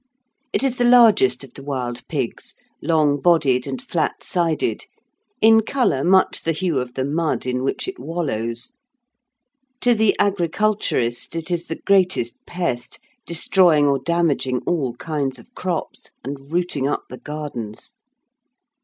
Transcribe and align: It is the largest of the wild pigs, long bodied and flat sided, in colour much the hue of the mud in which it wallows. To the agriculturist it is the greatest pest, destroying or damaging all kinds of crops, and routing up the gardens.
It 0.51 0.63
is 0.63 0.77
the 0.77 0.83
largest 0.83 1.43
of 1.43 1.53
the 1.53 1.61
wild 1.61 2.01
pigs, 2.07 2.55
long 2.81 3.21
bodied 3.21 3.67
and 3.67 3.79
flat 3.79 4.23
sided, 4.23 4.85
in 5.41 5.61
colour 5.61 6.03
much 6.03 6.41
the 6.41 6.53
hue 6.53 6.79
of 6.79 6.95
the 6.95 7.05
mud 7.05 7.45
in 7.45 7.61
which 7.63 7.87
it 7.87 7.99
wallows. 7.99 8.71
To 9.81 9.93
the 9.93 10.15
agriculturist 10.17 11.35
it 11.35 11.51
is 11.51 11.67
the 11.67 11.75
greatest 11.85 12.43
pest, 12.47 12.97
destroying 13.27 13.85
or 13.85 13.99
damaging 13.99 14.61
all 14.65 14.95
kinds 14.95 15.37
of 15.37 15.53
crops, 15.53 16.09
and 16.23 16.51
routing 16.51 16.87
up 16.87 17.03
the 17.07 17.19
gardens. 17.19 17.93